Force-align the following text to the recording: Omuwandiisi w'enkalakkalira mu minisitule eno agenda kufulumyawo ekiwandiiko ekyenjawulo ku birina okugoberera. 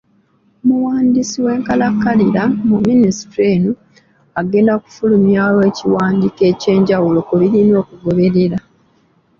Omuwandiisi 0.63 1.37
w'enkalakkalira 1.45 2.43
mu 2.69 2.77
minisitule 2.87 3.45
eno 3.55 3.71
agenda 4.39 4.73
kufulumyawo 4.83 5.59
ekiwandiiko 5.69 6.41
ekyenjawulo 6.51 7.19
ku 7.27 7.33
birina 7.39 7.73
okugoberera. 7.83 8.57